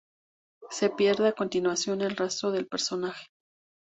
Se 0.71 0.89
pierde 0.89 1.27
a 1.27 1.33
continuación 1.33 2.01
el 2.01 2.15
rastro 2.17 2.49
del 2.49 2.65
personaje. 2.65 3.27